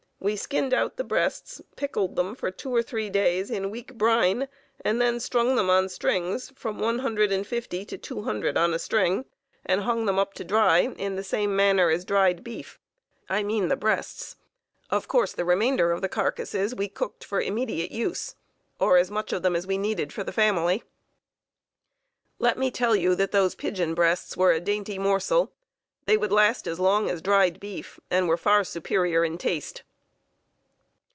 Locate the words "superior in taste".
28.69-29.81